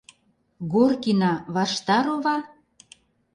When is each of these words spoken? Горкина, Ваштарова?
Горкина, 0.71 1.33
Ваштарова? 1.55 2.35